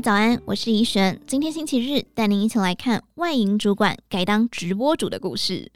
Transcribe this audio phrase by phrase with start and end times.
[0.00, 1.18] 早安，我是怡璇。
[1.26, 5.72] 今天星期日，带您一起来看外营主管改当直播主的故事。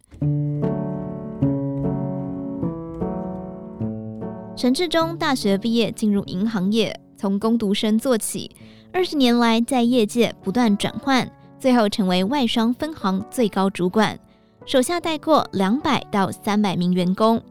[4.54, 8.50] 陈志忠大学毕业进入银行业，从工读生做起，
[8.92, 11.26] 二十年来在业界不断转换，
[11.58, 14.18] 最后成为外商分行最高主管，
[14.66, 17.42] 手下带过两百到三百名员工。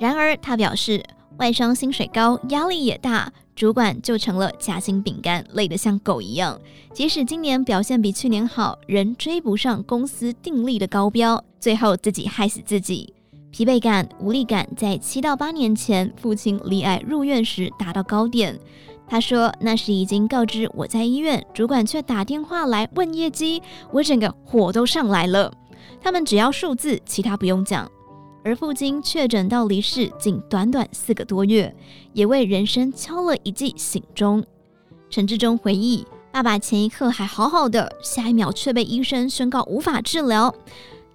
[0.00, 1.04] 然而，他表示，
[1.40, 6.60] 外商薪水高，压力也大，主管就成了夹心饼干，累得像狗一样。
[6.92, 13.14] 即使今年表现比去年好，仍追不上公司订立的高标，最后自己害死自己。
[13.50, 18.60] 疲惫感、无力感在七到八年前父亲罹癌入院时达到高点。
[19.08, 25.50] 他说，那时已经告知我在医院，主管却打电话来问业绩，我整个火都上来了。
[26.02, 27.90] 他们只要数字，其他不用讲。
[28.42, 31.74] 而父亲确诊到离世，仅短短四个多月，
[32.12, 34.44] 也为人生敲了一记醒钟。
[35.10, 40.54] 陈志忠回忆，爸爸前一刻还好好的，下一秒却被医生宣告无法治疗。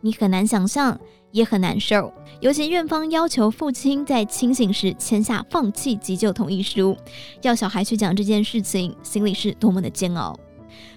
[0.01, 0.99] 你很难想象，
[1.31, 2.13] 也很难受。
[2.41, 6.95] 尤其院方要求父亲在清醒时签下放弃急救同意书，
[7.41, 10.37] 要小孩去讲这件事情，心里是多么的煎熬。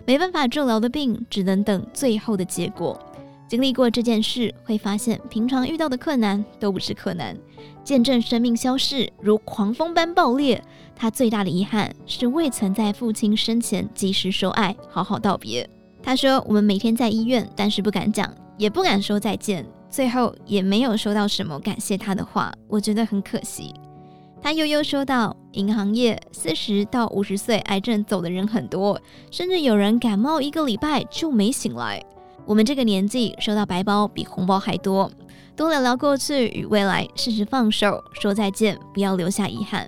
[0.05, 2.99] 没办法治疗的病，只能等最后的结果。
[3.49, 7.35] 经历过这件事，会发现平常遇到的困难都不是困难。
[7.83, 10.63] 见证生命消逝如狂风般爆裂，
[10.95, 15.67] 他最大的遗憾是未曾在父亲生前及时说爱，好好道别。
[16.03, 23.73] 他说：“我们每天在医院，但是不敢讲，也不敢说再见，最后也没有收到什么感谢他的话，我觉得很可惜。”
[24.43, 32.05] 他悠悠说道：“银行业四十到五十岁癌症走的人很多，甚至有人感冒一个礼拜就没醒来。”
[32.49, 35.13] 我们这个年纪收到白包比红包还多，
[35.55, 39.87] 多聊聊过去与未来，适时放手，说再见，不要留下遗憾。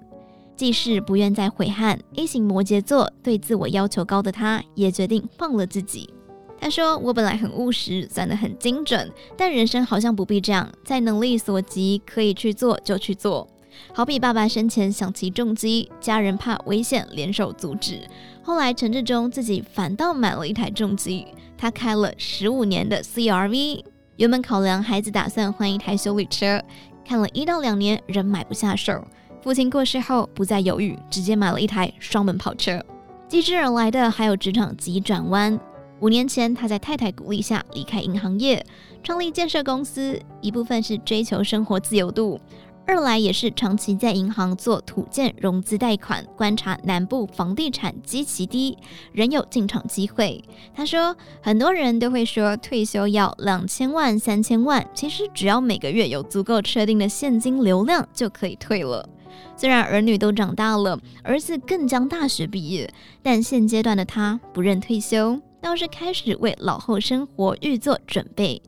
[0.59, 6.13] 既是不愿再悔恨，A 型摩羯座对自我要求高的他，也决定放了自己。
[6.61, 13.49] 他说：“我本来很务实，算得很精准，但人生好像不必这样，在能力所及，可以去做就去做。
[13.95, 18.01] 好比爸爸生前想骑重机，家人怕危险，联手阻止。
[18.43, 21.27] 后来陈志忠自己反倒买了一台重机。”
[21.61, 23.85] 他开了十五年的 CRV，
[24.17, 26.59] 原本考量孩子打算换一台修理车，
[27.07, 29.05] 看了一到两年仍买不下手。
[29.43, 32.83] 父亲过世后不再犹豫，直接买了一台双门跑车。
[33.29, 35.61] 继之而来的还有职场急转弯。
[36.01, 38.65] 五年前，他在太太鼓励下离开银行业，
[39.03, 42.41] 创立建设公司，一部分是追求生活自由度。
[42.87, 48.77] 二来也是长期在银行做土建融资贷款，观察南部房地产极其低，
[49.13, 50.43] 仍有进场机会。
[50.75, 59.09] 他说，很多人都会说退休要两千万、三千万，其实只要每个月有足够确定的现金流量就可以退了。
[59.57, 62.93] 虽然儿女都长大了，儿子更将大学毕业，
[63.23, 68.61] 但现阶段的他不认退休，倒是开始为老后生活预做准备。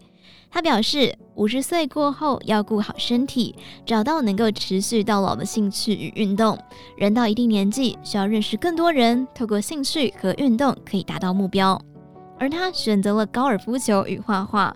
[0.51, 3.55] 他表示，五十岁过后要顾好身体，
[3.87, 6.59] 找到能够持续到老的兴趣与运动。
[6.97, 11.81] 人到一定年纪，需要认识更多人，透过兴趣和运动可以达到目标。
[12.39, 14.75] 而他选择了高尔夫球与画画。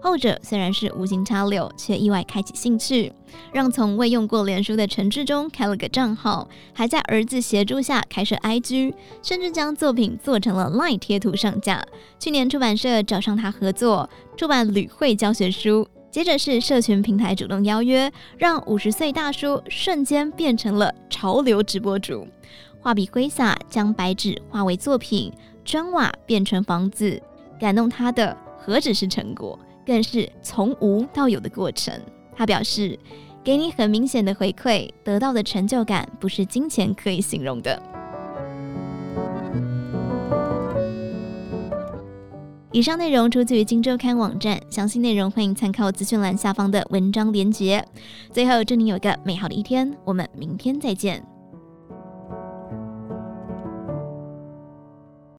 [0.00, 3.12] 后者虽然是无心插柳，却意外开启兴趣，
[3.52, 11.84] 让从未用过脸书的陈志忠开了个账号，还在儿子协助下开设 IG，甚至将作品做成了 LINE 贴图上架。
[12.16, 15.84] 去年出版社找上他合作，出版旅会教学书，
[16.18, 22.26] 接着是社群平台主动邀约，让五十岁大叔瞬间变成了潮流直播主。
[22.80, 25.32] 画笔挥洒，将白纸化为作品，
[25.64, 27.22] 砖瓦变成房子，
[27.60, 29.56] 感动他的何止是成果。
[29.86, 31.94] 更是从无到有的过程。
[32.34, 32.98] 他表示，
[33.44, 37.80] 给你很明显的回馈，得到的成就感不是金钱可以形容的。
[42.78, 47.84] 以上内容出自于《今周刊》网站，详细内容欢迎参考资讯栏下方的文章连接。
[48.32, 51.20] 最后，祝你有个美好的一天，我们明天再见。